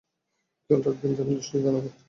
[0.63, 1.89] খেয়াল রাখবেন যেন দুশ্চিন্তা না করে।